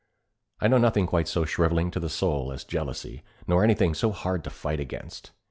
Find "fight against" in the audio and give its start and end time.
4.49-5.29